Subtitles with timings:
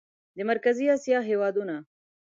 [0.35, 1.75] د مرکزي اسیا هېوادونه